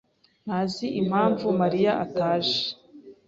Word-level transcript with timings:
ntazi 0.45 0.85
impamvu 1.01 1.45
Mariya 1.61 1.91
ataje. 2.05 2.59